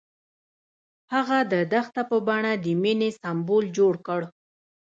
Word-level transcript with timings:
هغه 1.13 1.37
د 1.51 1.53
دښته 1.71 2.01
په 2.09 2.17
بڼه 2.27 2.53
د 2.63 2.65
مینې 2.81 3.09
سمبول 3.21 3.65
جوړ 3.77 3.93
کړ. 4.07 4.21